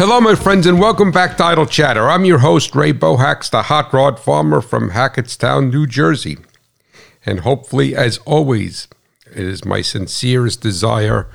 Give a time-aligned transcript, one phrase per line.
[0.00, 2.08] Hello, my friends, and welcome back to Idle Chatter.
[2.08, 6.38] I'm your host, Ray Bohacz, the hot rod farmer from Hackettstown, New Jersey.
[7.26, 8.88] And hopefully, as always,
[9.26, 11.28] it is my sincerest desire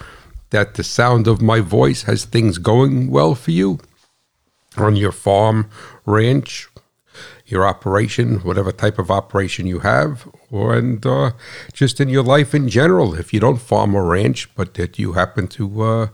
[0.50, 3.82] that the sound of my voice has things going well for you
[4.78, 5.70] on your farm,
[6.08, 6.68] ranch,
[7.46, 11.34] your operation, whatever type of operation you have, or and uh,
[11.72, 13.14] just in your life in general.
[13.14, 16.08] If you don't farm or ranch, but that you happen to uh,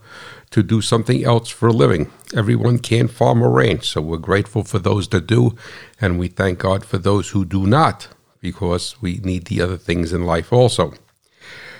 [0.51, 3.87] to do something else for a living, everyone can farm or ranch.
[3.89, 5.55] So we're grateful for those that do,
[5.99, 8.07] and we thank God for those who do not,
[8.41, 10.93] because we need the other things in life also.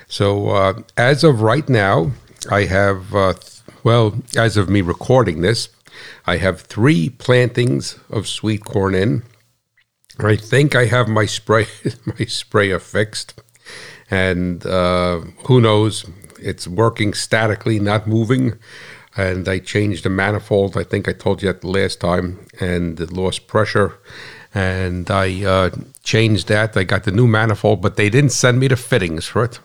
[0.08, 2.12] So uh, as of right now,
[2.50, 3.34] I have uh,
[3.84, 5.70] well, as of me recording this.
[6.26, 9.24] I have three plantings of sweet corn in.
[10.20, 11.68] I think I have my spray
[12.06, 13.42] my sprayer fixed,
[14.10, 16.06] and uh, who knows?
[16.42, 18.58] It's working statically, not moving.
[19.16, 20.78] And I changed the manifold.
[20.78, 23.98] I think I told you that the last time, and it lost pressure.
[24.54, 25.70] And I uh,
[26.04, 26.76] changed that.
[26.78, 29.60] I got the new manifold, but they didn't send me the fittings for it.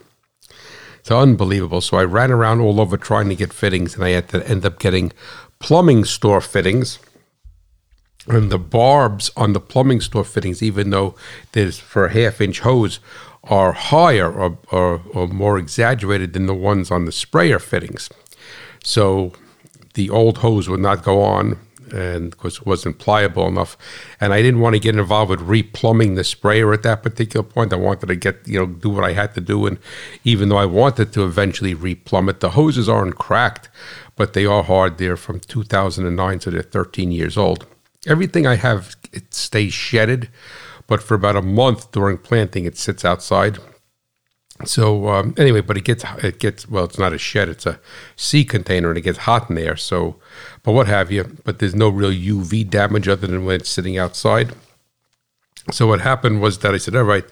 [0.98, 1.80] It's unbelievable.
[1.80, 4.66] So I ran around all over trying to get fittings, and I had to end
[4.66, 5.12] up getting
[5.60, 6.98] plumbing store fittings
[8.28, 11.14] and the barbs on the plumbing store fittings, even though
[11.52, 12.98] there's for a half inch hose,
[13.46, 18.10] are higher or, or, or, more exaggerated than the ones on the sprayer fittings.
[18.82, 19.32] So
[19.94, 21.58] the old hose would not go on
[21.92, 23.76] and because it wasn't pliable enough.
[24.20, 27.72] And I didn't want to get involved with replumbing the sprayer at that particular point.
[27.72, 29.66] I wanted to get, you know, do what I had to do.
[29.66, 29.78] And
[30.24, 33.68] even though I wanted to eventually replumb it, the hoses aren't cracked,
[34.16, 34.98] but they are hard.
[34.98, 37.66] They're from 2009, so they're 13 years old.
[38.06, 40.28] Everything I have, it stays shedded,
[40.86, 43.58] but for about a month during planting, it sits outside.
[44.64, 46.84] So um, anyway, but it gets it gets well.
[46.84, 47.78] It's not a shed; it's a
[48.16, 49.76] sea container, and it gets hot in there.
[49.76, 50.16] So,
[50.62, 51.36] but what have you?
[51.44, 54.54] But there's no real UV damage other than when it's sitting outside.
[55.72, 57.24] So what happened was that I said, "All right,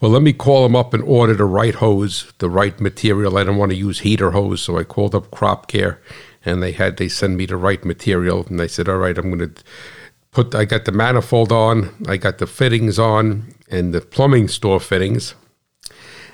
[0.00, 3.38] well, let me call them up and order the right hose, the right material.
[3.38, 6.00] I don't want to use heater hose, so I called up Crop Care,
[6.44, 9.36] and they had they send me the right material, and I said, "All right, I'm
[9.36, 9.62] going to."
[10.32, 14.80] Put I got the manifold on, I got the fittings on, and the plumbing store
[14.80, 15.34] fittings,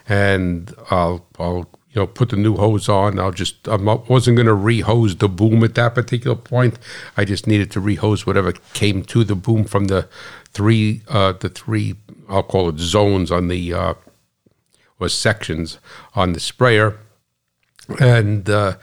[0.09, 3.19] and I'll I'll you know put the new hose on.
[3.19, 6.79] I'll just I wasn't going to re-hose the boom at that particular point.
[7.17, 10.09] I just needed to re-hose whatever came to the boom from the
[10.53, 11.97] three uh, the three
[12.29, 13.95] I'll call it zones on the uh,
[15.01, 15.79] or sections
[16.15, 16.99] on the sprayer,
[18.01, 18.49] and.
[18.49, 18.75] Uh,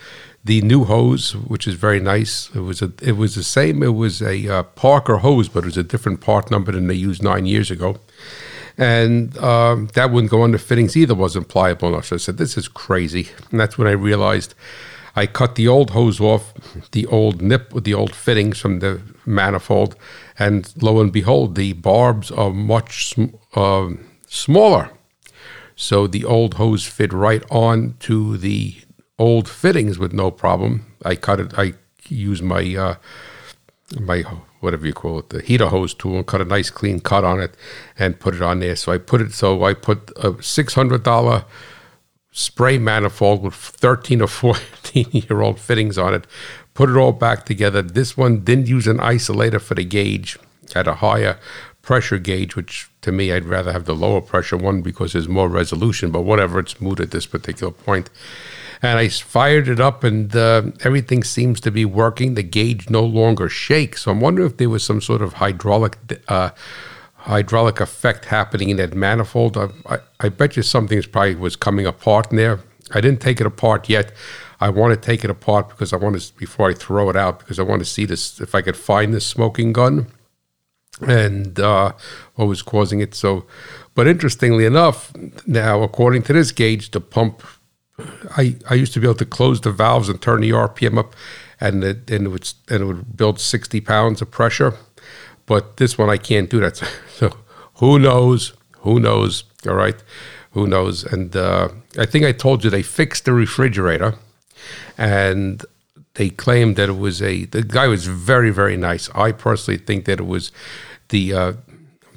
[0.46, 2.50] the new hose, which is very nice.
[2.56, 3.82] It was a, it was the same.
[3.82, 6.94] It was a uh, Parker hose, but it was a different part number than they
[6.94, 7.98] used nine years ago,
[8.78, 11.16] and um, that wouldn't go under fittings either.
[11.16, 12.06] wasn't pliable enough.
[12.06, 14.54] So I said, "This is crazy," and that's when I realized.
[15.18, 16.54] I cut the old hose off,
[16.92, 19.96] the old nip with the old fittings from the manifold,
[20.38, 23.16] and lo and behold, the barbs are much
[23.54, 23.92] uh,
[24.28, 24.90] smaller.
[25.78, 28.76] So the old hose fit right on to the
[29.18, 30.86] old fittings with no problem.
[31.04, 31.58] I cut it.
[31.58, 31.74] I
[32.08, 32.96] use my uh,
[34.00, 34.24] my
[34.60, 37.40] whatever you call it, the heater hose tool, and cut a nice clean cut on
[37.40, 37.56] it,
[37.98, 38.76] and put it on there.
[38.76, 39.34] So I put it.
[39.34, 41.46] So I put a six hundred dollar
[42.32, 46.28] spray manifold with thirteen or fourteen year old fittings on it.
[46.74, 47.82] Put it all back together.
[47.82, 50.38] This one didn't use an isolator for the gauge.
[50.74, 51.40] Had a higher
[51.82, 55.50] pressure gauge, which to me I'd rather have the lower pressure one because there's more
[55.50, 56.12] resolution.
[56.12, 58.10] But whatever, it's moot at this particular point
[58.82, 62.36] and I fired it up, and uh, everything seems to be working.
[62.36, 64.04] The gauge no longer shakes.
[64.04, 66.52] So I'm wondering if there was some sort of hydraulic uh,
[67.16, 69.58] hydraulic effect happening in that manifold.
[69.58, 72.60] I, I, I bet you something probably was coming apart in there.
[72.94, 74.12] I didn't take it apart yet.
[74.60, 77.40] I want to take it apart because I want to before I throw it out
[77.40, 80.08] because I want to see this if I could find this smoking gun
[81.02, 81.94] and uh,
[82.36, 83.14] what was causing it.
[83.16, 83.46] So,
[83.94, 85.12] but interestingly enough,
[85.46, 87.44] now according to this gauge, the pump
[88.36, 91.16] I, I used to be able to close the valves and turn the RPM up,
[91.60, 94.74] and it, and it would and it would build sixty pounds of pressure.
[95.46, 96.82] But this one I can't do that.
[97.16, 97.32] So
[97.76, 98.54] who knows?
[98.80, 99.46] Who knows?
[99.66, 99.96] All right,
[100.52, 101.06] who knows?
[101.06, 104.16] And uh, I think I told you they fixed the refrigerator,
[104.98, 105.64] and
[106.16, 107.46] they claimed that it was a.
[107.46, 109.10] The guy was very very nice.
[109.16, 110.52] I personally think that it was
[111.10, 111.34] the.
[111.34, 111.54] Uh,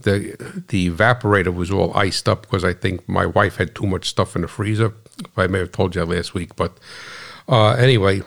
[0.02, 4.08] the the evaporator was all iced up because I think my wife had too much
[4.08, 4.94] stuff in the freezer
[5.36, 6.78] I may have told you last week, but
[7.48, 8.22] uh, anyway,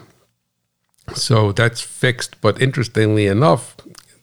[1.14, 2.40] so that's fixed.
[2.42, 3.76] But interestingly enough,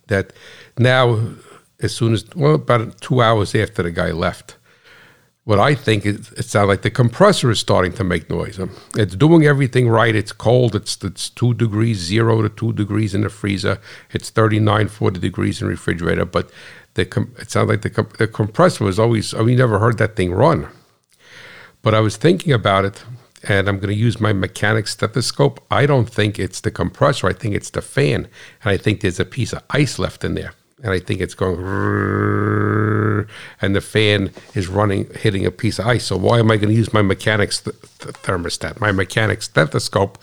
[0.08, 0.32] that
[0.78, 1.34] now,
[1.80, 4.56] as soon as well, about two hours after the guy left,
[5.48, 8.60] what I think is it sounds like the compressor is starting to make noise.
[8.60, 10.14] Um, It's doing everything right.
[10.14, 10.74] It's cold.
[10.74, 13.78] It's it's two degrees, zero to two degrees in the freezer.
[14.10, 16.26] It's 39, 40 degrees in the refrigerator.
[16.26, 16.50] But
[16.92, 17.04] the
[17.38, 19.32] it sounds like the the compressor was always.
[19.32, 20.68] I mean, never heard that thing run.
[21.80, 23.02] But I was thinking about it,
[23.42, 25.64] and I'm going to use my mechanic stethoscope.
[25.70, 27.26] I don't think it's the compressor.
[27.26, 28.28] I think it's the fan,
[28.62, 30.52] and I think there's a piece of ice left in there
[30.82, 31.58] and I think it's going,
[33.60, 36.04] and the fan is running, hitting a piece of ice.
[36.04, 38.80] So why am I going to use my mechanic's th- th- thermostat?
[38.80, 40.18] My mechanic's stethoscope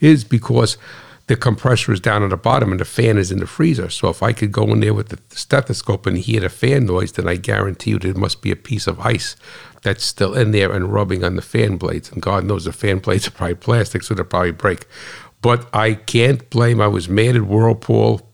[0.00, 0.78] is because
[1.26, 3.90] the compressor is down at the bottom and the fan is in the freezer.
[3.90, 7.12] So if I could go in there with the stethoscope and hear the fan noise,
[7.12, 9.34] then I guarantee you there must be a piece of ice
[9.82, 12.12] that's still in there and rubbing on the fan blades.
[12.12, 14.86] And God knows the fan blades are probably plastic, so they'll probably break.
[15.42, 16.80] But I can't blame.
[16.80, 18.25] I was mad at Whirlpool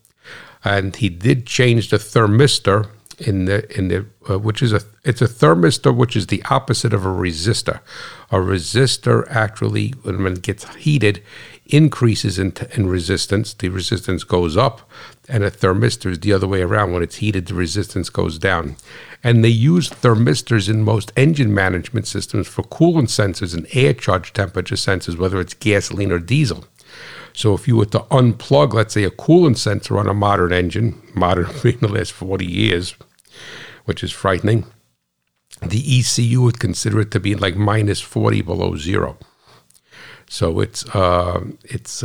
[0.64, 2.88] and he did change the thermistor
[3.18, 6.92] in the in the uh, which is a it's a thermistor which is the opposite
[6.92, 7.80] of a resistor.
[8.30, 11.22] A resistor actually when it gets heated
[11.66, 13.54] increases in, in resistance.
[13.54, 14.88] The resistance goes up,
[15.28, 16.92] and a thermistor is the other way around.
[16.92, 18.76] When it's heated, the resistance goes down.
[19.24, 24.32] And they use thermistors in most engine management systems for coolant sensors and air charge
[24.32, 26.66] temperature sensors, whether it's gasoline or diesel.
[27.32, 31.00] So if you were to unplug, let's say, a coolant sensor on a modern engine,
[31.14, 32.94] modern in the last 40 years,
[33.84, 34.66] which is frightening,
[35.60, 39.16] the ECU would consider it to be like minus 40 below zero.
[40.32, 42.02] So it's uh, it's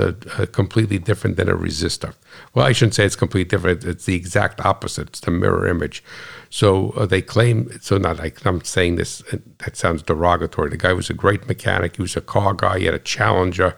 [0.52, 2.14] completely different than a resistor.
[2.54, 3.86] Well, I shouldn't say it's completely different.
[3.86, 5.08] It's the exact opposite.
[5.08, 6.04] It's the mirror image.
[6.50, 7.72] So uh, they claim.
[7.80, 9.24] So not like I'm saying this.
[9.60, 10.72] That sounds derogatory.
[10.72, 11.96] The guy was a great mechanic.
[11.96, 12.80] He was a car guy.
[12.80, 13.78] He had a Challenger.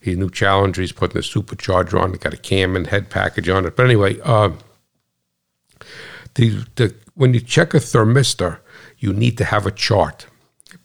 [0.00, 0.80] His new Challenger.
[0.80, 2.14] He's putting a supercharger on.
[2.14, 3.76] It got a cam and head package on it.
[3.76, 4.50] But anyway, uh,
[6.34, 8.58] the the when you check a thermistor,
[8.98, 10.26] you need to have a chart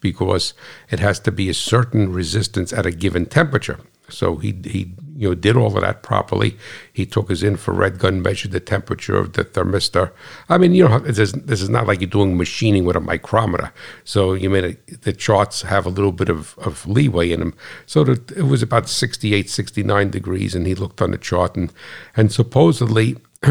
[0.00, 0.52] because
[0.90, 3.80] it has to be a certain resistance at a given temperature.
[4.08, 6.56] So he he you know did all of that properly.
[6.92, 10.12] He took his infrared gun, measured the temperature of the thermistor.
[10.48, 13.00] I mean, you know, this is, this is not like you're doing machining with a
[13.00, 13.72] micrometer.
[14.04, 17.54] So you mean the charts have a little bit of, of leeway in them.
[17.86, 21.72] So that it was about 68, 69 degrees, and he looked on the chart and
[22.14, 23.16] and supposedly,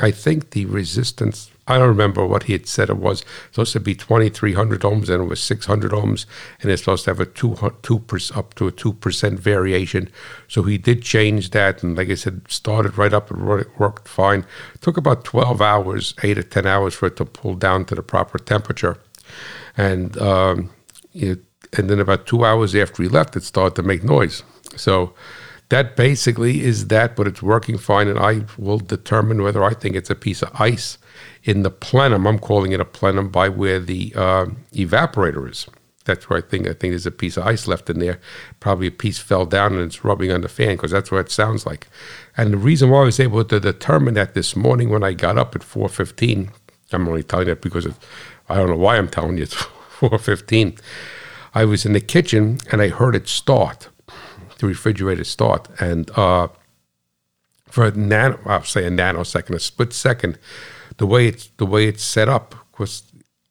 [0.00, 3.24] I think the resistance I don't remember what he had said it was.
[3.52, 6.26] supposed to be 2,300 ohms, and it was 600 ohms,
[6.60, 8.04] and it's supposed to have a two, two
[8.34, 10.10] up to a 2% variation.
[10.48, 13.42] So he did change that, and like I said, started right up and
[13.78, 14.40] worked fine.
[14.74, 17.94] It took about 12 hours, 8 or 10 hours for it to pull down to
[17.94, 18.98] the proper temperature.
[19.76, 20.70] And, um,
[21.14, 21.40] it,
[21.76, 24.42] and then about two hours after he left, it started to make noise.
[24.76, 25.14] So
[25.68, 29.94] that basically is that, but it's working fine, and I will determine whether I think
[29.94, 30.98] it's a piece of ice
[31.44, 32.26] in the plenum.
[32.26, 35.66] I'm calling it a plenum by where the uh, evaporator is.
[36.04, 38.20] That's where I think I think there's a piece of ice left in there.
[38.58, 41.30] Probably a piece fell down and it's rubbing on the fan because that's what it
[41.30, 41.88] sounds like.
[42.36, 45.38] And the reason why I was able to determine that this morning when I got
[45.38, 46.50] up at 4:15,
[46.92, 47.98] I'm only telling that because of,
[48.48, 49.54] I don't know why I'm telling you it's
[50.00, 50.80] 4:15.
[51.54, 53.88] I was in the kitchen and I heard it start,
[54.58, 56.48] the refrigerator start, and uh,
[57.70, 60.38] for a nano, I'll say a nanosecond, a split second,
[61.00, 62.54] the way it's the way it's set up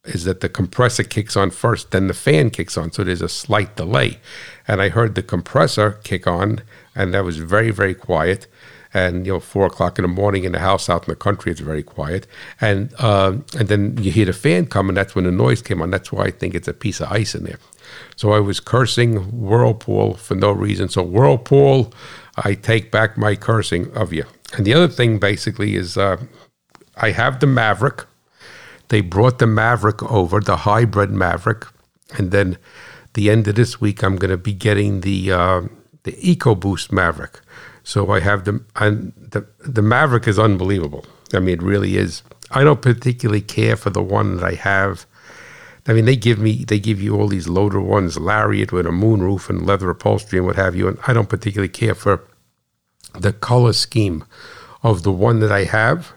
[0.04, 2.92] is that the compressor kicks on first, then the fan kicks on.
[2.92, 4.18] So there's a slight delay.
[4.68, 6.62] And I heard the compressor kick on,
[6.94, 8.46] and that was very, very quiet.
[8.94, 11.50] And you know, four o'clock in the morning in the house out in the country,
[11.50, 12.28] it's very quiet.
[12.60, 14.94] And uh, and then you hear the fan coming.
[14.94, 15.90] That's when the noise came on.
[15.90, 17.58] That's why I think it's a piece of ice in there.
[18.14, 19.16] So I was cursing
[19.48, 20.88] Whirlpool for no reason.
[20.88, 21.92] So Whirlpool,
[22.36, 24.24] I take back my cursing of you.
[24.56, 26.16] And the other thing basically is uh,
[26.96, 28.04] I have the Maverick.
[28.88, 31.66] They brought the Maverick over, the hybrid Maverick,
[32.18, 32.58] and then
[33.14, 35.62] the end of this week I'm going to be getting the uh,
[36.02, 37.40] the EcoBoost Maverick.
[37.84, 41.04] So I have the and the the Maverick is unbelievable.
[41.32, 42.22] I mean, it really is.
[42.50, 45.06] I don't particularly care for the one that I have.
[45.86, 48.90] I mean, they give me they give you all these loader ones, Lariat with a
[48.90, 52.26] moonroof and leather upholstery and what have you, and I don't particularly care for
[53.18, 54.24] the color scheme
[54.82, 56.12] of the one that I have.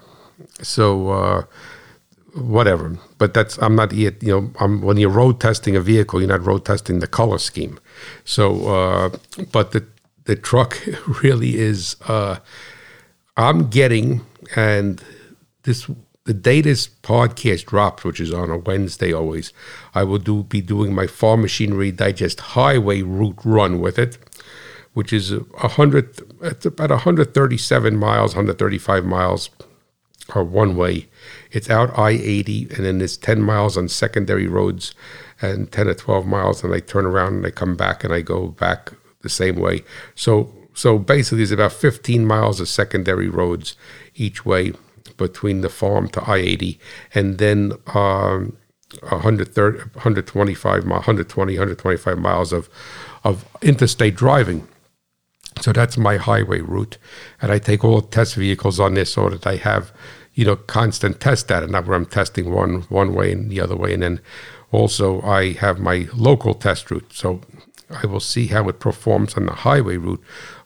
[0.63, 1.43] So uh,
[2.33, 2.97] whatever.
[3.17, 4.21] But that's I'm not yet.
[4.23, 7.37] You know, I'm, when you're road testing a vehicle, you're not road testing the color
[7.37, 7.79] scheme.
[8.25, 9.09] So, uh,
[9.51, 9.85] but the
[10.25, 10.79] the truck
[11.23, 11.95] really is.
[12.07, 12.37] Uh,
[13.35, 14.21] I'm getting
[14.55, 15.03] and
[15.63, 15.89] this
[16.25, 19.51] the day this podcast drops, which is on a Wednesday always,
[19.93, 24.17] I will do be doing my Farm Machinery Digest Highway route run with it,
[24.93, 26.21] which is a hundred.
[26.41, 29.49] It's about 137 miles, 135 miles
[30.35, 31.07] or one way.
[31.51, 34.95] It's out I 80, and then it's 10 miles on secondary roads
[35.41, 38.21] and 10 or 12 miles, and I turn around and I come back and I
[38.21, 39.83] go back the same way.
[40.15, 43.75] So so basically, it's about 15 miles of secondary roads
[44.15, 44.73] each way
[45.17, 46.79] between the farm to I-80,
[47.13, 48.57] and then um,
[49.01, 52.69] 130, 125, 120, 125 miles of
[53.23, 54.67] of interstate driving.
[55.63, 56.97] So that's my highway route,
[57.41, 59.93] and I take all test vehicles on this so that I have,
[60.33, 61.67] you know, constant test data.
[61.67, 64.19] Not where I'm testing one one way and the other way, and then
[64.73, 67.13] also I have my local test route.
[67.13, 67.39] So
[67.89, 70.21] I will see how it performs on the highway route,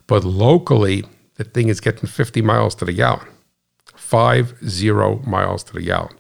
[0.08, 3.28] but locally the thing is getting 50 miles to the gallon,
[3.96, 6.18] five zero miles to the gallon.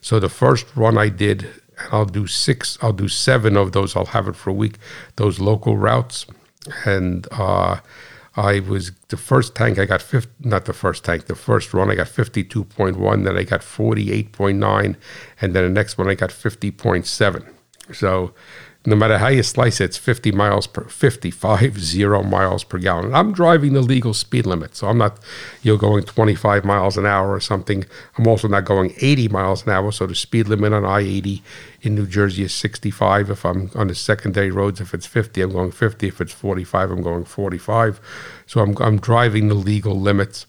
[0.00, 1.44] So the first run I did,
[1.78, 3.94] and I'll do six, I'll do seven of those.
[3.94, 4.78] I'll have it for a week.
[5.14, 6.26] Those local routes
[6.84, 7.80] and uh,
[8.36, 11.90] I was the first tank I got 50, not the first tank, the first run
[11.90, 14.96] I got 52.1, then I got 48.9,
[15.40, 17.46] and then the next one I got 50.7.
[17.92, 18.34] So
[18.86, 23.14] no matter how you slice it, it's 50 miles per 55 zero miles per gallon.
[23.14, 25.18] I'm driving the legal speed limit, so I'm not
[25.62, 27.84] you know going 25 miles an hour or something.
[28.16, 29.90] I'm also not going 80 miles an hour.
[29.90, 31.42] So the speed limit on I-80
[31.82, 33.30] in New Jersey is 65.
[33.30, 36.08] If I'm on the secondary roads, if it's 50, I'm going 50.
[36.08, 38.00] If it's 45, I'm going 45.
[38.46, 40.46] So I'm I'm driving the legal limits,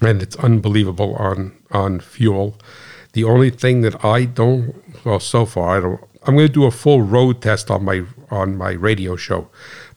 [0.00, 2.56] and it's unbelievable on on fuel.
[3.12, 4.74] The only thing that I don't
[5.04, 8.04] well so far I don't I'm going to do a full road test on my
[8.30, 9.48] on my radio show.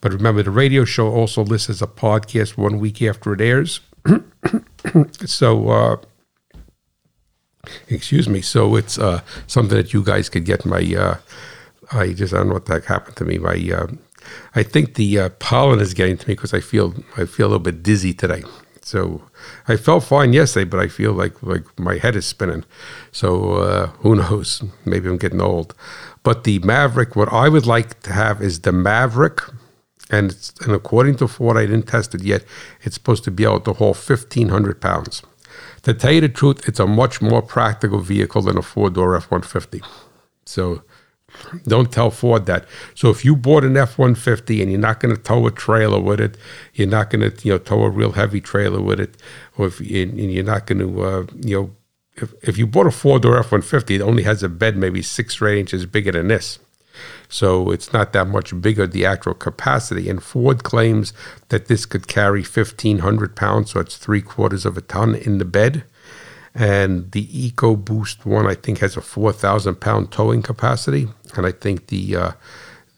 [0.02, 3.80] But remember, the radio show also lists as a podcast one week after it airs.
[5.26, 5.98] so, uh,
[7.88, 8.42] excuse me.
[8.42, 10.66] So it's uh, something that you guys could get.
[10.66, 11.18] My, uh,
[11.92, 13.38] I just I don't know what that happened to me.
[13.38, 13.88] My, uh,
[14.56, 17.50] I think the uh, pollen is getting to me because I feel I feel a
[17.50, 18.44] little bit dizzy today.
[18.82, 19.22] So
[19.68, 22.64] I felt fine yesterday, but I feel like like my head is spinning.
[23.12, 24.64] So uh, who knows?
[24.86, 25.74] Maybe I'm getting old.
[26.28, 29.40] But the Maverick, what I would like to have is the Maverick,
[30.10, 32.44] and and according to Ford, I didn't test it yet.
[32.84, 35.24] It's supposed to be able to haul fifteen hundred pounds.
[35.84, 39.16] To tell you the truth, it's a much more practical vehicle than a four door
[39.16, 39.82] F one fifty.
[40.46, 40.82] So
[41.66, 42.66] don't tell Ford that.
[42.94, 45.52] So if you bought an F one fifty and you're not going to tow a
[45.52, 46.36] trailer with it,
[46.74, 49.16] you're not going to you know tow a real heavy trailer with it,
[49.58, 51.68] or if you, and you're not going to uh, you know
[52.18, 55.02] if, if you bought a four door F 150, it only has a bed maybe
[55.02, 56.60] six or eight inches bigger than this.
[57.30, 60.10] So it's not that much bigger, the actual capacity.
[60.10, 61.14] And Ford claims
[61.50, 65.46] that this could carry 1,500 pounds, so it's three quarters of a ton in the
[65.46, 65.84] bed.
[66.56, 71.08] And the EcoBoost one, I think, has a 4,000 pound towing capacity.
[71.36, 72.32] And I think the uh,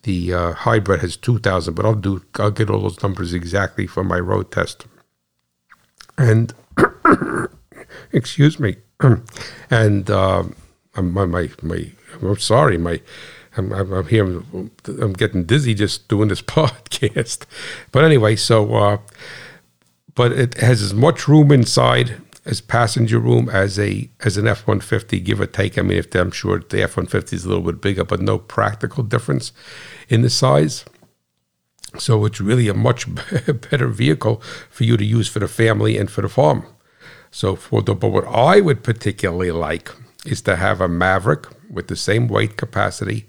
[0.04, 4.04] the uh, hybrid has 2,000, but I'll do I'll get all those numbers exactly for
[4.04, 4.86] my road test.
[6.18, 6.54] And
[8.14, 8.78] excuse me.
[9.70, 10.44] and uh,
[10.96, 11.92] my, my, my,
[12.22, 13.02] I'm sorry, my,
[13.56, 17.46] I'm, I'm, here, I'm, I'm, getting dizzy just doing this podcast.
[17.92, 18.98] But anyway, so, uh,
[20.16, 24.68] but it has as much room inside as passenger room as a as an F
[24.68, 25.78] one fifty, give or take.
[25.78, 28.22] I mean, if I'm sure the F one fifty is a little bit bigger, but
[28.22, 29.52] no practical difference
[30.08, 30.84] in the size.
[31.98, 33.08] So it's really a much
[33.70, 36.66] better vehicle for you to use for the family and for the farm.
[37.32, 39.92] So for the but what I would particularly like
[40.26, 43.28] is to have a Maverick with the same weight capacity,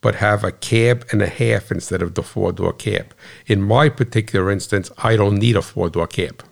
[0.00, 3.14] but have a cab and a half instead of the four door cab.
[3.46, 6.44] In my particular instance, I don't need a four door cab.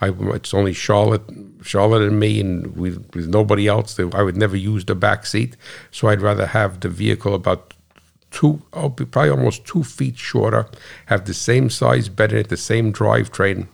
[0.00, 1.22] I, it's only Charlotte,
[1.62, 3.98] Charlotte and me, and we, with nobody else.
[3.98, 5.56] I would never use the back seat,
[5.90, 7.74] so I'd rather have the vehicle about
[8.30, 10.66] two, oh, probably almost two feet shorter,
[11.06, 13.68] have the same size bed in it, the same drivetrain,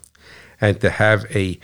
[0.60, 1.58] and to have a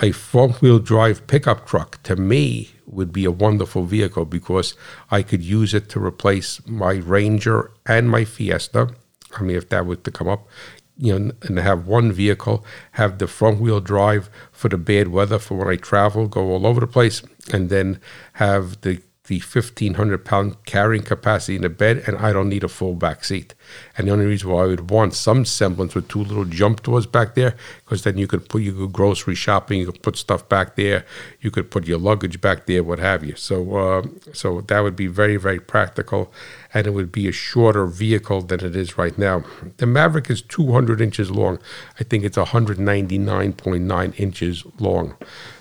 [0.00, 4.74] a front wheel drive pickup truck to me would be a wonderful vehicle because
[5.10, 8.90] I could use it to replace my Ranger and my Fiesta.
[9.36, 10.48] I mean, if that was to come up,
[10.96, 15.38] you know, and have one vehicle, have the front wheel drive for the bad weather
[15.38, 18.00] for when I travel, go all over the place, and then
[18.34, 22.68] have the the 1500 pound carrying capacity in the bed and I don't need a
[22.68, 23.54] full back seat.
[23.96, 27.06] And the only reason why I would want some semblance with two little jump doors
[27.06, 30.74] back there, because then you could put you grocery shopping, you could put stuff back
[30.74, 31.06] there,
[31.40, 33.36] you could put your luggage back there, what have you.
[33.36, 36.32] So uh, so that would be very very practical,
[36.74, 39.44] and it would be a shorter vehicle than it is right now.
[39.76, 41.60] The Maverick is 200 inches long.
[42.00, 45.14] I think it's 199.9 inches long.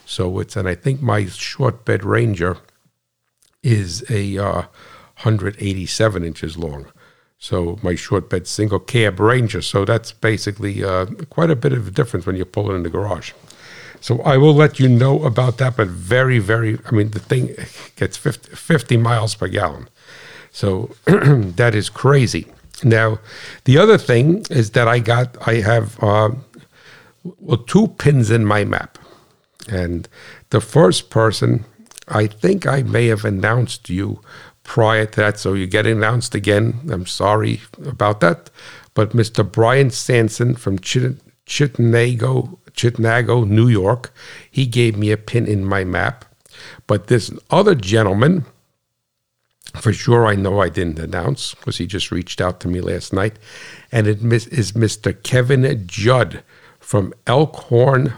[0.07, 2.57] So it's and I think my short bed Ranger
[3.63, 4.61] is a uh,
[5.23, 6.87] 187 inches long.
[7.37, 9.61] So my short bed single cab Ranger.
[9.61, 12.83] So that's basically uh, quite a bit of a difference when you pull it in
[12.83, 13.31] the garage.
[14.01, 17.55] So I will let you know about that, but very, very, I mean, the thing
[17.95, 19.89] gets 50, 50 miles per gallon.
[20.51, 22.47] So that is crazy.
[22.83, 23.19] Now,
[23.65, 26.31] the other thing is that I got, I have, uh,
[27.23, 28.97] well, two pins in my map.
[29.67, 30.07] And
[30.49, 31.65] the first person,
[32.09, 34.21] I think I may have announced you
[34.63, 35.39] prior to that.
[35.39, 36.79] So you get announced again.
[36.91, 38.49] I'm sorry about that.
[38.93, 39.49] But Mr.
[39.49, 44.13] Brian Sanson from Chit- Chittenango, New York,
[44.49, 46.25] he gave me a pin in my map.
[46.87, 48.45] But this other gentleman,
[49.75, 53.13] for sure I know I didn't announce because he just reached out to me last
[53.13, 53.37] night,
[53.91, 55.21] and it is Mr.
[55.23, 56.43] Kevin Judd
[56.89, 58.15] from Elkhorn,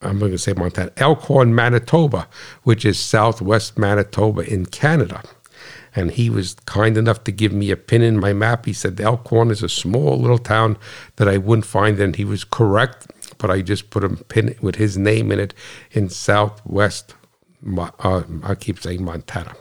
[0.00, 2.28] I'm going to say Montana, Elkhorn, Manitoba,
[2.62, 5.24] which is southwest Manitoba in Canada.
[5.96, 8.66] And he was kind enough to give me a pin in my map.
[8.66, 10.78] He said Elkhorn is a small little town
[11.16, 13.10] that I wouldn't find, and he was correct.
[13.38, 15.52] But I just put a pin with his name in it
[15.90, 17.16] in southwest.
[17.76, 19.56] Uh, I keep saying Montana,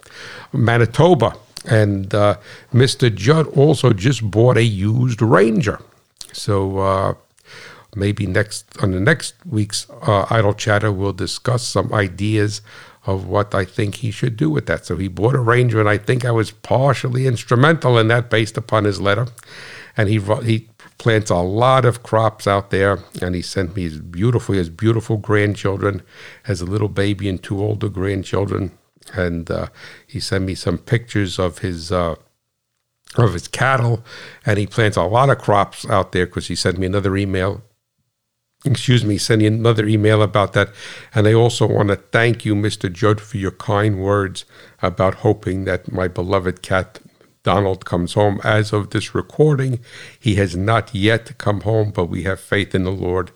[0.53, 2.38] Manitoba, and uh,
[2.72, 3.12] Mr.
[3.13, 5.80] Judd also just bought a used Ranger.
[6.32, 7.13] So uh,
[7.95, 12.62] maybe next on the next week's uh, idle chatter we'll discuss some ideas
[13.05, 14.86] of what I think he should do with that.
[14.86, 18.57] So he bought a Ranger, and I think I was partially instrumental in that based
[18.57, 19.27] upon his letter.
[19.98, 24.00] And he he plants a lot of crops out there, and he sent me his
[24.00, 26.03] beautiful his beautiful grandchildren,
[26.43, 28.71] has a little baby and two older grandchildren,
[29.13, 29.67] and uh,
[30.05, 31.91] he sent me some pictures of his.
[31.91, 32.15] Uh,
[33.17, 34.05] of his cattle,
[34.45, 37.62] and he plants a lot of crops out there because he sent me another email
[38.65, 40.70] excuse me, sending another email about that.
[41.13, 42.91] And I also want to thank you, Mr.
[42.91, 44.46] Judd, for your kind words
[44.82, 47.00] about hoping that my beloved cat
[47.44, 48.39] Donald comes home.
[48.44, 49.80] As of this recording,
[50.20, 53.32] he has not yet come home, but we have faith in the Lord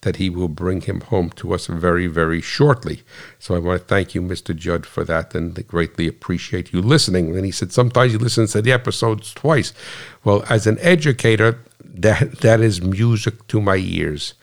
[0.00, 3.02] that he will bring him home to us very, very shortly.
[3.38, 4.56] So I want to thank you, Mr.
[4.56, 7.36] Judd, for that and greatly appreciate you listening.
[7.36, 9.74] And he said, sometimes you listen to the episodes twice.
[10.24, 14.34] Well, as an educator, that that is music to my ears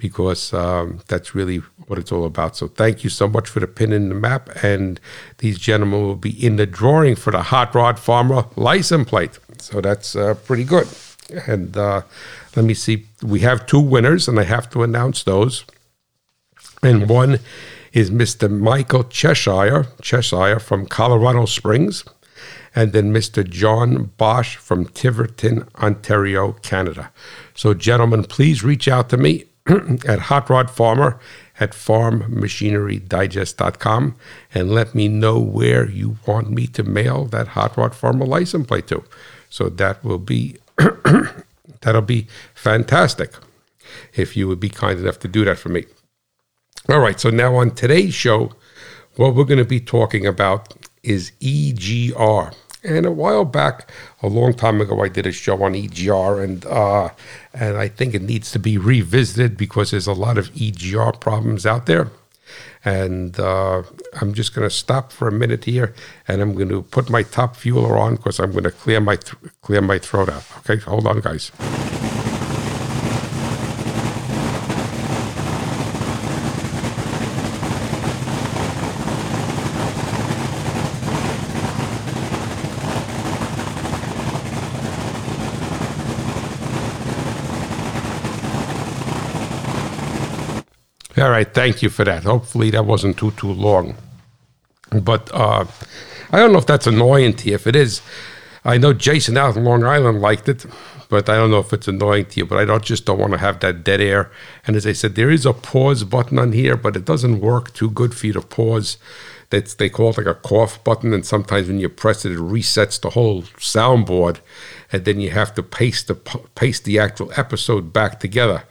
[0.00, 2.56] because um, that's really what it's all about.
[2.56, 4.98] So thank you so much for the pin in the map, and
[5.38, 9.38] these gentlemen will be in the drawing for the Hot Rod Farmer license plate.
[9.58, 10.88] So that's uh, pretty good.
[11.46, 12.02] And uh,
[12.56, 15.66] let me see, we have two winners, and I have to announce those.
[16.82, 17.38] And one
[17.92, 18.50] is Mr.
[18.50, 22.04] Michael Cheshire, Cheshire from Colorado Springs
[22.74, 23.46] and then Mr.
[23.46, 27.10] John Bosch from Tiverton, Ontario, Canada.
[27.52, 29.46] So, gentlemen, please reach out to me
[30.06, 31.18] at Hot Rod Farmer
[31.58, 34.14] at farmmachinerydigest.com
[34.54, 38.66] and let me know where you want me to mail that Hot Rod Farmer license
[38.66, 39.04] plate to.
[39.48, 40.56] So that will be
[41.82, 43.32] that'll be fantastic
[44.14, 45.84] if you would be kind enough to do that for me.
[46.88, 48.52] All right, so now on today's show,
[49.16, 52.54] what we're going to be talking about is EGR.
[52.82, 53.90] And a while back,
[54.22, 57.10] a long time ago, I did a show on EGR, and uh,
[57.52, 61.66] and I think it needs to be revisited because there's a lot of EGR problems
[61.66, 62.10] out there.
[62.82, 63.82] And uh,
[64.20, 65.94] I'm just going to stop for a minute here,
[66.26, 69.16] and I'm going to put my top fueler on because I'm going to clear my
[69.16, 70.44] th- clear my throat out.
[70.58, 71.52] Okay, hold on, guys.
[91.20, 92.22] All right, thank you for that.
[92.22, 93.94] Hopefully that wasn't too too long.
[94.90, 95.66] But uh,
[96.32, 97.56] I don't know if that's annoying to you.
[97.56, 98.00] If it is,
[98.64, 100.64] I know Jason out in Long Island liked it,
[101.10, 102.46] but I don't know if it's annoying to you.
[102.46, 104.30] But I don't just don't want to have that dead air.
[104.66, 107.74] And as I said, there is a pause button on here, but it doesn't work
[107.74, 108.96] too good for you to pause.
[109.50, 112.38] That's they call it like a cough button, and sometimes when you press it, it
[112.38, 114.38] resets the whole soundboard,
[114.90, 118.64] and then you have to paste the paste the actual episode back together,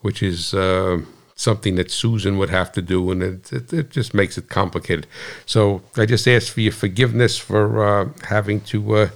[0.00, 0.52] which is.
[0.52, 1.02] Uh,
[1.34, 5.06] something that Susan would have to do, and it, it, it, just makes it complicated.
[5.46, 9.08] So I just ask for your forgiveness for uh, having to uh,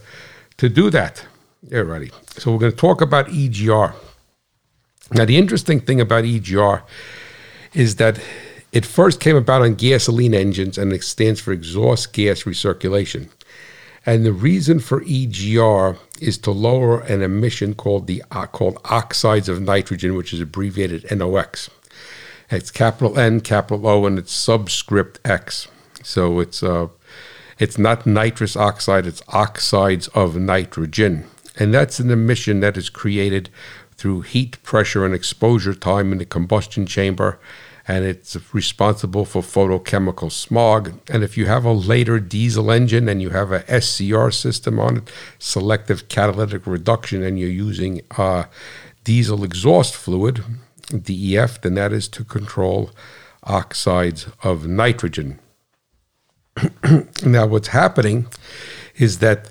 [0.57, 1.27] to do that.
[1.69, 2.13] Alrighty.
[2.39, 3.95] So we're going to talk about EGR.
[5.13, 6.83] Now, the interesting thing about EGR
[7.75, 8.19] is that
[8.73, 13.29] it first came about on gasoline engines, and it stands for exhaust gas recirculation.
[14.05, 19.49] And the reason for EGR is to lower an emission called the uh, called oxides
[19.49, 21.71] of nitrogen, which is abbreviated NOx.
[22.51, 25.69] It's capital N, capital O, and it's subscript X.
[26.03, 26.89] So it's uh,
[27.59, 31.25] it's not nitrous oxide; it's oxides of nitrogen,
[31.57, 33.51] and that's an emission that is created
[33.97, 37.41] through heat, pressure, and exposure time in the combustion chamber,
[37.89, 40.93] and it's responsible for photochemical smog.
[41.09, 44.99] And if you have a later diesel engine and you have a SCR system on
[44.99, 48.45] it, selective catalytic reduction, and you're using uh,
[49.03, 50.45] diesel exhaust fluid,
[50.89, 52.91] DEF, then that is to control
[53.45, 55.39] oxides of nitrogen.
[57.25, 58.27] now, what's happening
[58.97, 59.51] is that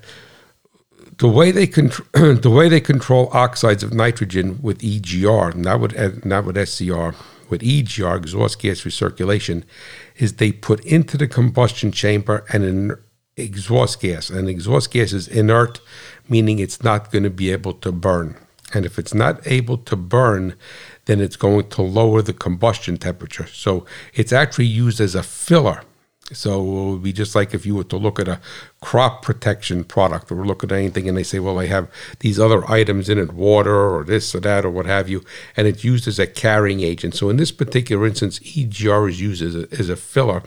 [1.18, 6.24] the way they control the way they control oxides of nitrogen with EGR, not with
[6.24, 7.14] not with SCR,
[7.48, 9.62] with EGR, exhaust gas recirculation,
[10.16, 12.96] is they put into the combustion chamber an
[13.36, 14.30] exhaust gas.
[14.30, 15.80] And exhaust gas is inert,
[16.28, 18.36] meaning it's not going to be able to burn.
[18.76, 20.54] And if it's not able to burn,
[21.06, 23.46] then it's going to lower the combustion temperature.
[23.46, 25.82] So it's actually used as a filler
[26.32, 28.40] so it would be just like if you were to look at a
[28.80, 32.70] crop protection product or look at anything and they say, well, I have these other
[32.70, 35.24] items in it, water or this or that or what have you,
[35.56, 37.14] and it's used as a carrying agent.
[37.14, 40.42] So in this particular instance, EGR is used as a, as a filler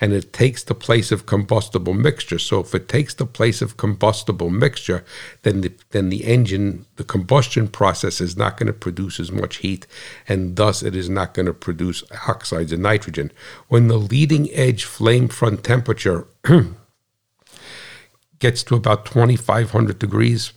[0.00, 2.38] and it takes the place of combustible mixture.
[2.38, 5.04] So if it takes the place of combustible mixture,
[5.42, 9.56] then the, then the engine, the combustion process is not going to produce as much
[9.58, 9.86] heat,
[10.28, 13.30] and thus it is not going to produce oxides of nitrogen.
[13.68, 16.26] When the leading edge flame front temperature
[18.38, 20.52] gets to about 2500 degrees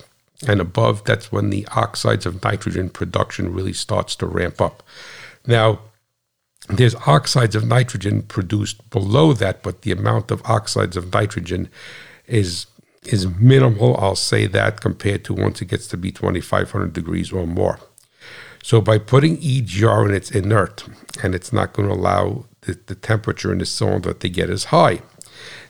[0.48, 4.84] and above, that's when the oxides of nitrogen production really starts to ramp up.
[5.46, 5.80] Now,
[6.70, 11.70] there's oxides of nitrogen produced below that, but the amount of oxides of nitrogen
[12.28, 12.68] is
[13.04, 13.98] is minimal.
[13.98, 17.80] I'll say that compared to once it gets to be 2,500 degrees or more.
[18.62, 20.86] So by putting EGR in, it's inert,
[21.24, 24.66] and it's not going to allow the, the temperature in the cylinder to get as
[24.66, 25.02] high.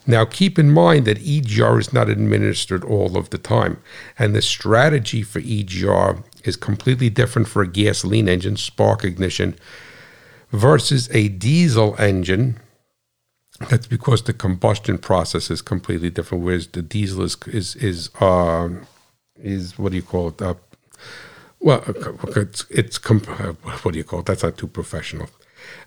[0.09, 3.79] Now, keep in mind that EGR is not administered all of the time,
[4.17, 9.55] and the strategy for EGR is completely different for a gasoline engine, spark ignition,
[10.51, 12.59] versus a diesel engine.
[13.69, 16.43] That's because the combustion process is completely different.
[16.43, 18.69] Whereas the diesel is is is uh,
[19.37, 20.41] is what do you call it?
[20.41, 20.55] Uh,
[21.59, 21.83] well,
[22.35, 23.27] it's it's comp-
[23.83, 24.25] what do you call it?
[24.25, 25.29] That's not too professional.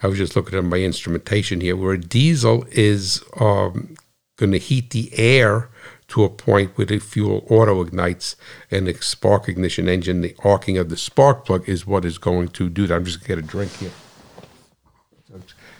[0.00, 3.96] I was just looking at my instrumentation here, where diesel is um,
[4.36, 5.70] going to heat the air
[6.08, 8.36] to a point where the fuel auto ignites
[8.70, 12.48] and the spark ignition engine, the arcing of the spark plug is what is going
[12.48, 12.94] to do that.
[12.94, 13.90] I'm just going to get a drink here.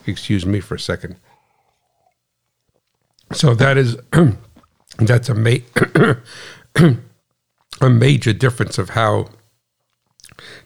[0.06, 1.16] Excuse me for a second.
[3.32, 3.96] So that is
[4.98, 6.14] that's a ma-
[7.80, 9.28] a major difference of how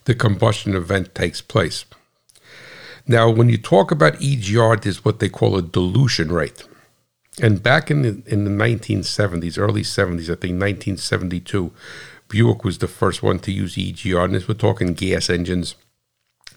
[0.05, 1.85] the combustion event takes place.
[3.07, 6.65] Now, when you talk about EGR, there's what they call a dilution rate.
[7.43, 11.71] And back in the, in the 1970s, early 70s, I think 1972,
[12.29, 14.25] Buick was the first one to use EGR.
[14.25, 15.75] And this, we're talking gas engines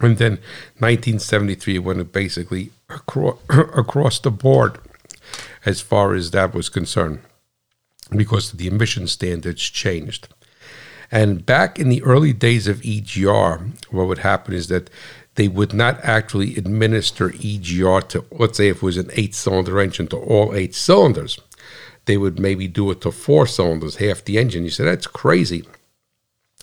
[0.01, 0.31] and then
[0.79, 4.79] 1973 when it basically across, across the board
[5.65, 7.19] as far as that was concerned
[8.15, 10.29] because the emission standards changed.
[11.11, 14.89] And back in the early days of EGR, what would happen is that
[15.39, 19.79] they would not actually administer EGR to, let's say, if it was an eight cylinder
[19.79, 21.39] engine, to all eight cylinders.
[22.03, 24.65] They would maybe do it to four cylinders, half the engine.
[24.65, 25.63] You say, that's crazy.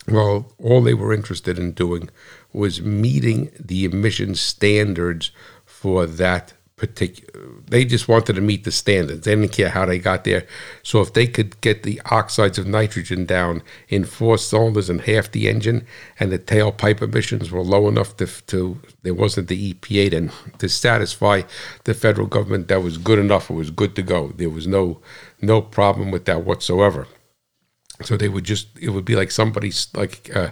[0.07, 2.11] Well, all they were interested in doing
[2.53, 5.31] was meeting the emission standards
[5.65, 7.63] for that particular.
[7.69, 9.25] They just wanted to meet the standards.
[9.25, 10.47] They didn't care how they got there.
[10.83, 15.33] So if they could get the oxides of nitrogen down in four cylinders and half
[15.33, 15.87] the engine,
[16.21, 20.69] and the tailpipe emissions were low enough to, to there wasn't the EPA then to
[20.69, 21.43] satisfy
[21.85, 23.51] the federal government, that was good enough.
[23.51, 24.29] It was good to go.
[24.37, 25.01] There was no
[25.41, 27.09] no problem with that whatsoever.
[28.03, 30.31] So they would just it would be like somebody like.
[30.35, 30.51] Uh,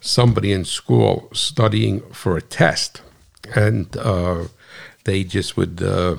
[0.00, 3.02] somebody in school studying for a test,
[3.54, 4.44] and uh,
[5.06, 6.16] they just would uh,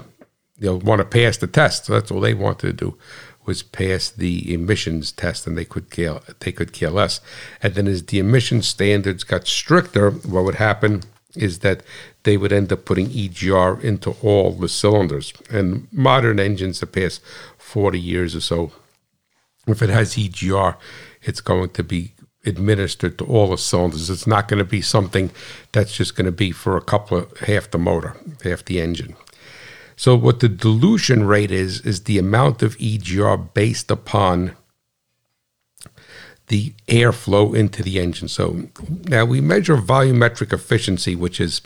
[0.58, 1.86] you know want to pass the test.
[1.86, 2.97] So that's all they wanted to do
[3.45, 7.21] was pass the emissions test, and they could care they could care less.
[7.62, 11.04] And then as the emission standards got stricter, what would happen
[11.36, 11.84] is that
[12.23, 15.34] they would end up putting EGR into all the cylinders.
[15.50, 17.19] And modern engines that pass
[17.58, 18.71] 40 years or so,
[19.67, 20.76] if it has EGR,
[21.21, 22.13] it's going to be
[22.48, 24.10] administered to all the cylinders.
[24.10, 25.32] It's not going to be something
[25.72, 29.16] that's just going to be for a couple of half the motor, half the engine.
[29.96, 34.56] So what the dilution rate is is the amount of EGR based upon
[36.48, 38.28] the airflow into the engine.
[38.28, 38.70] So
[39.06, 41.62] now we measure volumetric efficiency, which is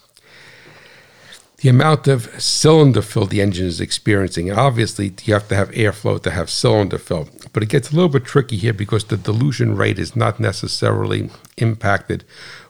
[1.61, 4.49] the amount of cylinder fill the engine is experiencing.
[4.49, 7.29] And obviously, you have to have airflow to have cylinder fill.
[7.53, 11.29] But it gets a little bit tricky here because the dilution rate is not necessarily
[11.57, 12.25] impacted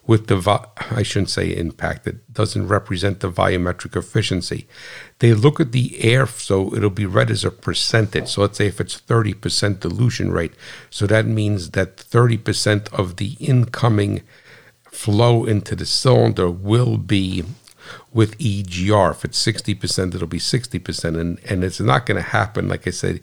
[0.06, 4.67] with the, vo- I shouldn't say impacted, doesn't represent the volumetric efficiency.
[5.19, 8.27] They look at the air, so it'll be read as a percentage.
[8.27, 10.54] So let's say if it's 30% dilution rate,
[10.89, 14.23] so that means that 30% of the incoming
[14.84, 17.45] flow into the cylinder will be
[18.13, 19.12] with EGR.
[19.12, 21.19] If it's 60%, it'll be 60%.
[21.19, 23.21] And, and it's not going to happen, like I said,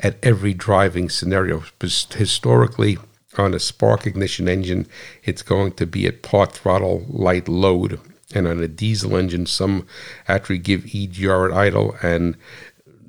[0.00, 1.62] at every driving scenario.
[1.80, 2.98] Historically,
[3.38, 4.86] on a spark ignition engine,
[5.24, 8.00] it's going to be at part throttle light load.
[8.34, 9.86] And on a diesel engine, some
[10.28, 12.36] actually give EGR at idle, and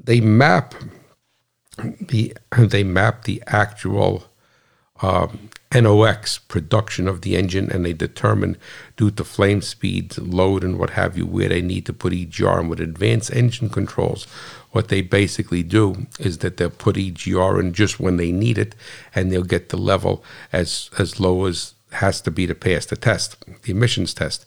[0.04, 0.74] they map
[2.00, 4.24] the they map the actual
[5.04, 8.58] um, NOx production of the engine, and they determine
[8.98, 12.60] due to flame speed, load, and what have you, where they need to put EGR.
[12.60, 14.26] And with advanced engine controls,
[14.72, 18.76] what they basically do is that they'll put EGR in just when they need it,
[19.16, 22.96] and they'll get the level as as low as has to be to pass the
[22.96, 24.46] test, the emissions test.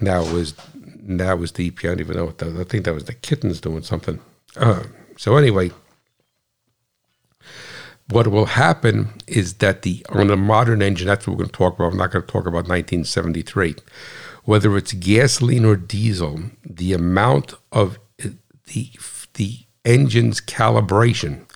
[0.00, 0.54] Now was
[1.02, 1.84] now was the EPA.
[1.84, 2.56] I don't even know what that.
[2.56, 4.20] I think that was the kittens doing something.
[4.56, 4.84] Uh,
[5.16, 5.70] so anyway,
[8.10, 11.56] what will happen is that the on a modern engine, that's what we're going to
[11.56, 11.92] talk about.
[11.92, 13.76] I'm not going to talk about 1973.
[14.44, 18.90] Whether it's gasoline or diesel, the amount of the
[19.34, 21.46] the engine's calibration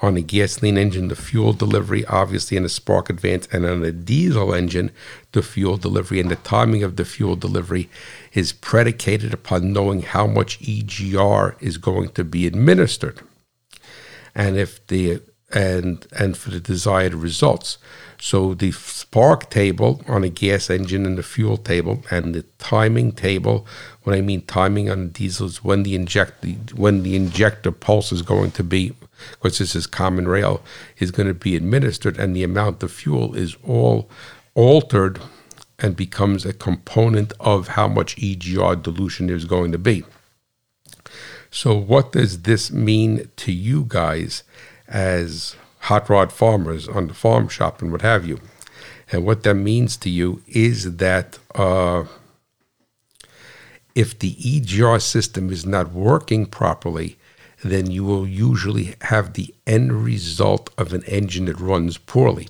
[0.00, 3.92] on a gasoline engine, the fuel delivery, obviously, in a spark advance, and on a
[3.92, 4.90] diesel engine,
[5.30, 7.88] the fuel delivery and the timing of the fuel delivery
[8.32, 13.20] is predicated upon knowing how much EGR is going to be administered.
[14.34, 17.78] And if the and and for the desired results.
[18.20, 23.12] So the spark table on a gas engine and the fuel table and the timing
[23.12, 23.66] table.
[24.04, 28.52] When I mean timing on diesels, when the inject when the injector pulse is going
[28.52, 28.94] to be,
[29.32, 30.62] because this is common rail,
[30.98, 34.08] is going to be administered, and the amount of fuel is all
[34.54, 35.20] altered
[35.78, 40.04] and becomes a component of how much EGR dilution there's going to be.
[41.50, 44.42] So, what does this mean to you guys?
[44.92, 48.38] As hot rod farmers on the farm shop and what have you.
[49.10, 52.04] And what that means to you is that uh,
[53.94, 57.18] if the EGR system is not working properly,
[57.64, 62.48] then you will usually have the end result of an engine that runs poorly.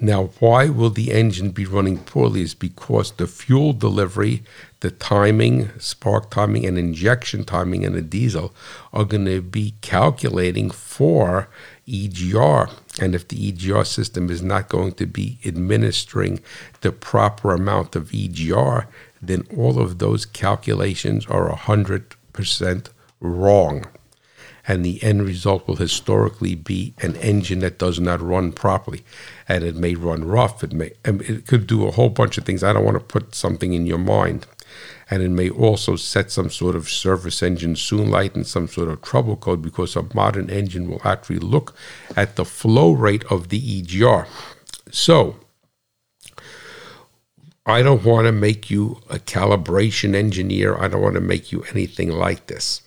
[0.00, 4.42] Now, why will the engine be running poorly is because the fuel delivery,
[4.80, 8.54] the timing, spark timing, and injection timing in a diesel
[8.92, 11.48] are going to be calculating for
[11.86, 12.70] EGR.
[13.00, 16.40] And if the EGR system is not going to be administering
[16.80, 18.86] the proper amount of EGR,
[19.20, 22.88] then all of those calculations are 100%
[23.20, 23.86] wrong.
[24.66, 29.04] And the end result will historically be an engine that does not run properly.
[29.46, 30.64] And it may run rough.
[30.64, 32.64] It may um, it could do a whole bunch of things.
[32.64, 34.46] I don't want to put something in your mind
[35.14, 38.88] and it may also set some sort of service engine soon light and some sort
[38.88, 41.72] of trouble code because a modern engine will actually look
[42.16, 44.26] at the flow rate of the EGR.
[44.90, 45.36] So,
[47.64, 50.76] I don't want to make you a calibration engineer.
[50.76, 52.82] I don't want to make you anything like this.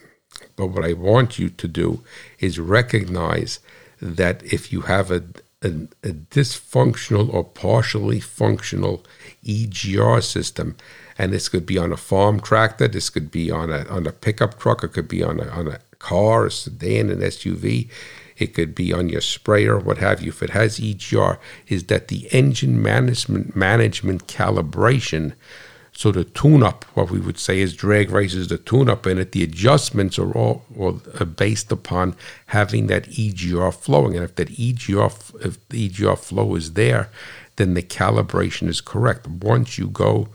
[0.58, 2.04] But what I want you to do
[2.40, 3.60] is recognize
[4.02, 5.24] that if you have a,
[5.64, 5.70] a,
[6.04, 9.06] a dysfunctional or partially functional
[9.46, 10.76] EGR system,
[11.18, 14.12] and this could be on a farm tractor, this could be on a on a
[14.12, 17.90] pickup truck, it could be on a on a car, a sedan, an SUV.
[18.38, 20.30] It could be on your sprayer, what have you.
[20.30, 25.34] If it has EGR, is that the engine management management calibration
[25.98, 29.42] so the tune-up, what we would say is drag races, the tune-up in it, the
[29.42, 34.14] adjustments are all, all are based upon having that EGR flowing.
[34.14, 37.10] And if that EGR, if the EGR flow is there,
[37.56, 39.26] then the calibration is correct.
[39.26, 40.28] Once you go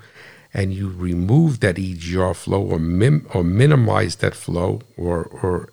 [0.55, 5.69] and you remove that EGR flow or, mim, or minimize that flow, or, or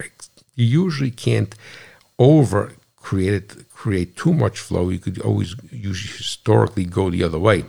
[0.56, 1.56] you usually can't
[2.18, 4.90] over create it, create too much flow.
[4.90, 7.66] You could always usually historically go the other way.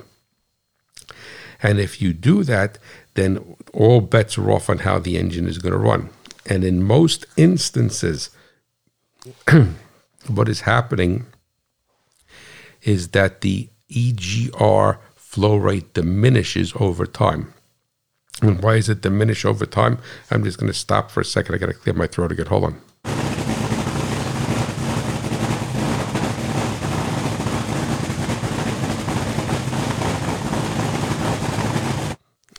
[1.63, 2.79] And if you do that,
[3.15, 6.11] then all bets are off on how the engine is going to run.
[6.47, 8.31] And in most instances,
[10.27, 11.27] what is happening
[12.83, 14.99] is that the EGR
[15.31, 17.55] flow rate diminishes over time.
[18.43, 20.01] And why does it diminish over time?
[20.29, 21.55] I'm just going to stop for a second.
[21.55, 22.47] I got to clear my throat again.
[22.47, 22.81] Hold on.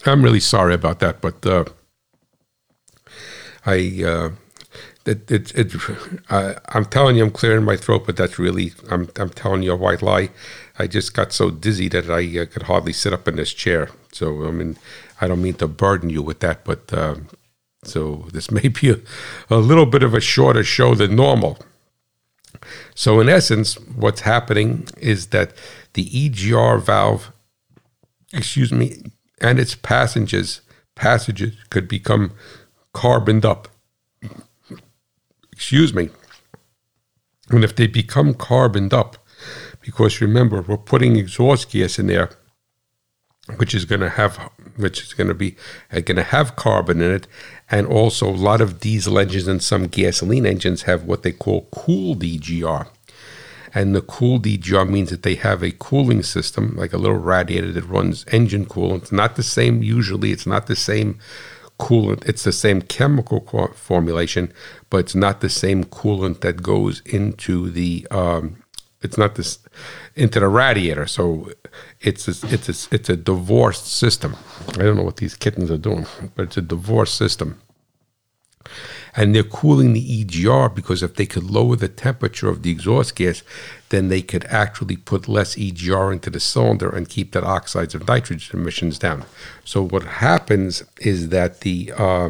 [0.06, 1.66] I'm really sorry about that, but uh,
[3.66, 4.30] I uh,
[5.06, 5.74] it, it, it
[6.30, 9.74] uh, I'm telling you, I'm clearing my throat, but that's really, I'm, I'm telling you
[9.74, 10.30] a white lie.
[10.78, 13.90] I just got so dizzy that I uh, could hardly sit up in this chair.
[14.12, 14.78] So, I mean,
[15.20, 17.28] I don't mean to burden you with that, but um,
[17.84, 19.00] so this may be a,
[19.50, 21.58] a little bit of a shorter show than normal.
[22.94, 25.54] So, in essence, what's happening is that
[25.94, 27.32] the EGR valve,
[28.34, 29.04] excuse me,
[29.40, 30.62] and its passages
[30.96, 32.32] passages could become
[32.94, 33.68] carboned up.
[35.62, 36.10] Excuse me.
[37.52, 39.15] And if they become carboned up,
[39.80, 42.32] because remember, we're putting exhaust gas in there,
[43.58, 44.38] which is going to have,
[44.76, 45.56] which is going to be
[45.93, 47.28] uh, going to have carbon in it,
[47.69, 51.67] and also a lot of diesel engines and some gasoline engines have what they call
[51.71, 52.88] cooled EGR
[53.71, 57.71] And the cooled EGR means that they have a cooling system, like a little radiator
[57.74, 59.04] that runs engine coolant.
[59.04, 61.19] It's not the same, usually, it's not the same
[61.86, 62.28] coolant.
[62.30, 63.39] It's the same chemical
[63.74, 64.54] formulation,
[64.89, 68.08] but it's not the same coolant that goes into the.
[68.12, 68.58] Um,
[69.02, 69.58] it's not this
[70.15, 71.50] into the radiator, so
[72.02, 74.36] it's a, it's a, it's a divorced system.
[74.70, 77.60] I don't know what these kittens are doing, but it's a divorced system
[79.15, 83.15] and they're cooling the EGR because if they could lower the temperature of the exhaust
[83.15, 83.43] gas,
[83.89, 88.08] then they could actually put less EGR into the cylinder and keep that oxides of
[88.08, 89.26] nitrogen emissions down.
[89.65, 92.30] So what happens is that the uh,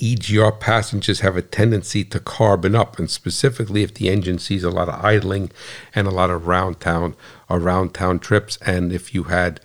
[0.00, 4.70] EGR passengers have a tendency to carbon up, and specifically if the engine sees a
[4.70, 5.50] lot of idling
[5.92, 7.16] and a lot of round town
[7.50, 9.60] around town trips, and if you had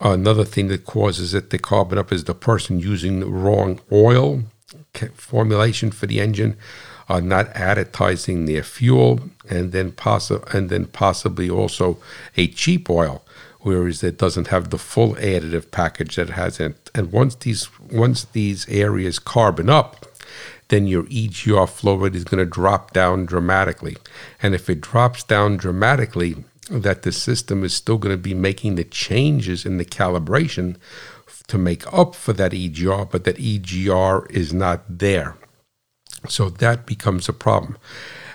[0.00, 4.42] Another thing that causes it to carbon up is the person using the wrong oil
[5.14, 6.56] formulation for the engine,
[7.08, 11.98] uh, not additizing their fuel, and then possi- and then possibly also
[12.36, 13.24] a cheap oil,
[13.60, 16.90] whereas it doesn't have the full additive package that has it.
[16.94, 20.06] And once these once these areas carbon up,
[20.68, 23.96] then your EGR flow rate is going to drop down dramatically.
[24.42, 28.74] And if it drops down dramatically, that the system is still going to be making
[28.74, 30.76] the changes in the calibration
[31.46, 35.36] to make up for that EGR, but that EGR is not there.
[36.28, 37.78] So that becomes a problem.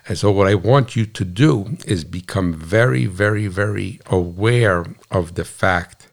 [0.08, 5.36] And so, what I want you to do is become very, very, very aware of
[5.36, 6.10] the fact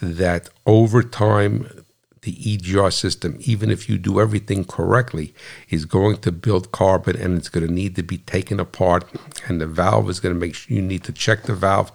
[0.00, 1.81] that over time,
[2.22, 5.34] the EGR system, even if you do everything correctly,
[5.68, 9.04] is going to build carbon and it's going to need to be taken apart.
[9.48, 11.90] And the valve is going to make sure you need to check the valve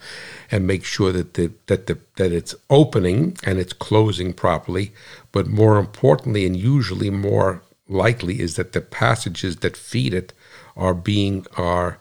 [0.52, 4.92] and make sure that the, that the, that it's opening and it's closing properly.
[5.32, 10.34] But more importantly, and usually more likely, is that the passages that feed it
[10.76, 12.00] are being are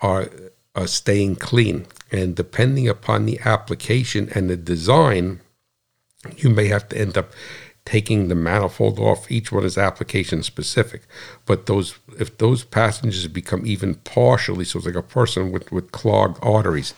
[0.00, 0.28] are,
[0.74, 1.86] are staying clean.
[2.10, 5.40] And depending upon the application and the design,
[6.36, 7.32] you may have to end up
[7.88, 9.30] taking the manifold off.
[9.30, 11.02] Each one is application specific.
[11.46, 15.90] But those if those passengers become even partially, so it's like a person with, with
[15.90, 16.92] clogged arteries,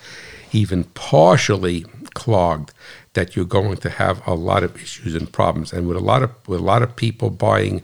[0.51, 0.83] even
[1.15, 2.73] partially clogged,
[3.13, 5.73] that you're going to have a lot of issues and problems.
[5.73, 7.83] And with a lot of with a lot of people buying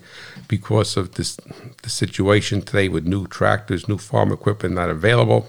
[0.49, 1.37] because of this
[1.85, 5.49] the situation today with new tractors, new farm equipment not available,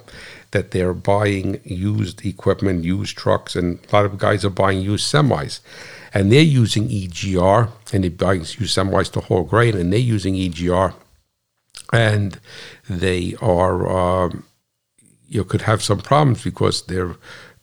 [0.51, 5.11] that they're buying used equipment, used trucks, and a lot of guys are buying used
[5.11, 5.59] semis
[6.13, 10.93] and they're using EGR, and they use semis to whole grain, and they're using EGR,
[11.91, 12.39] and
[12.89, 14.43] they are um,
[15.27, 17.15] you could have some problems because they're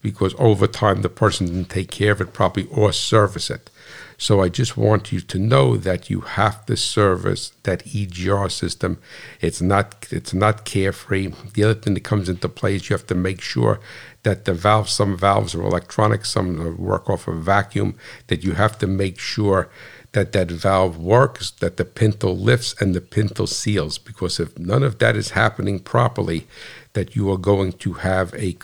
[0.02, 3.70] because over time the person didn't take care of it properly or service it.
[4.18, 8.98] So I just want you to know that you have to service that EGR system.
[9.40, 11.32] It's not it's not carefree.
[11.54, 13.80] The other thing that comes into play is you have to make sure
[14.24, 18.76] that the valves, some valves are electronic, some work off a vacuum, that you have
[18.78, 19.70] to make sure
[20.12, 23.98] that that valve works, that the pintle lifts and the pintle seals.
[23.98, 26.46] Because if none of that is happening properly,
[26.94, 28.56] that you are going to have a,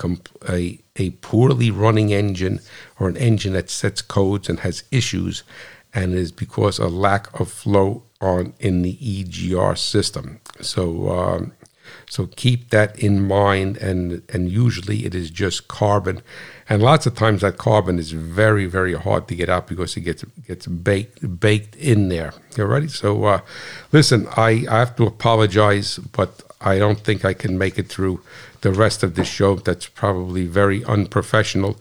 [0.48, 2.60] a, a poorly running engine
[2.98, 5.42] or an engine that sets codes and has issues
[5.92, 10.40] and is because of lack of flow on in the EGR system.
[10.60, 11.52] So um,
[12.10, 16.22] so keep that in mind, and and usually it is just carbon,
[16.68, 20.00] and lots of times that carbon is very very hard to get out because it
[20.00, 22.32] gets gets baked baked in there.
[22.58, 22.88] Ready?
[22.88, 23.40] So uh,
[23.92, 28.20] listen, I, I have to apologize, but I don't think I can make it through
[28.62, 29.54] the rest of this show.
[29.54, 31.78] That's probably very unprofessional.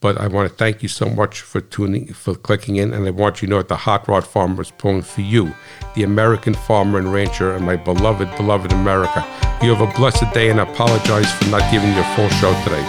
[0.00, 3.10] But I want to thank you so much for tuning, for clicking in, and I
[3.10, 5.52] want you to know that the Hot Rod Farmer is pulling for you,
[5.96, 9.26] the American farmer and rancher, and my beloved, beloved America.
[9.60, 12.52] You have a blessed day, and I apologize for not giving you a full show
[12.62, 12.82] today.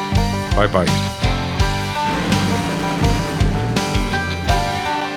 [0.56, 1.19] Bye bye.